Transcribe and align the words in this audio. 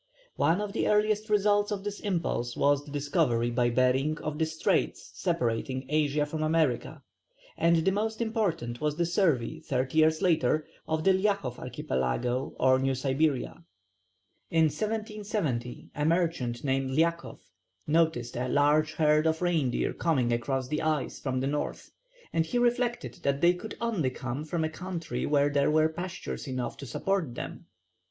One 0.37 0.61
of 0.61 0.73
the 0.73 0.87
earliest 0.87 1.29
results 1.29 1.69
of 1.69 1.83
this 1.83 1.99
impulse 1.99 2.57
was 2.57 2.83
the 2.83 2.91
discovery 2.91 3.51
by 3.51 3.69
Behring 3.69 4.17
of 4.23 4.39
the 4.39 4.47
straits 4.47 5.11
separating 5.13 5.85
Asia 5.89 6.25
from 6.25 6.41
America, 6.41 7.03
and 7.55 7.85
the 7.85 7.91
most 7.91 8.19
important 8.19 8.81
was 8.81 8.95
the 8.95 9.05
survey 9.05 9.59
thirty 9.59 9.99
years 9.99 10.19
later 10.23 10.65
of 10.87 11.03
the 11.03 11.13
Liakhov 11.13 11.59
Archipelago, 11.59 12.55
or 12.59 12.79
New 12.79 12.95
Siberia. 12.95 13.63
In 14.49 14.63
1770 14.69 15.91
a 15.93 16.03
merchant 16.03 16.63
named 16.63 16.89
Liakhov 16.97 17.37
noticed 17.85 18.35
a 18.35 18.47
large 18.47 18.93
herd 18.93 19.27
of 19.27 19.43
reindeer 19.43 19.93
coming 19.93 20.33
across 20.33 20.67
the 20.67 20.81
ice 20.81 21.19
from 21.19 21.41
the 21.41 21.45
north, 21.47 21.91
and 22.33 22.47
he 22.47 22.57
reflected 22.57 23.19
that 23.21 23.41
they 23.41 23.53
could 23.53 23.77
only 23.79 24.09
have 24.09 24.17
come 24.17 24.45
from 24.45 24.63
a 24.63 24.69
country 24.71 25.27
where 25.27 25.51
there 25.51 25.69
were 25.69 25.89
pastures 25.89 26.47
enough 26.47 26.75
to 26.77 26.87
support 26.87 27.35
them. 27.35 27.67